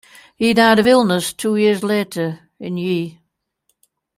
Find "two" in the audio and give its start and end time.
1.31-1.57